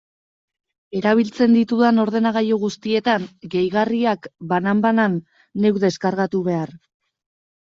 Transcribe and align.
Erabiltzen 0.99 1.51
ditudan 1.57 2.03
ordenagailu 2.03 2.57
guztietan 2.63 3.27
gehigarriak, 3.57 4.27
banan-banan, 4.55 5.19
neuk 5.67 5.79
deskargatu 5.85 6.43
behar. 6.51 6.75